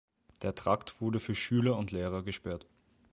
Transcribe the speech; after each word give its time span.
Der 0.41 0.55
Trakt 0.55 0.99
wurde 0.99 1.19
für 1.19 1.35
Schüler 1.35 1.77
und 1.77 1.91
Lehrer 1.91 2.23
gesperrt. 2.23 2.65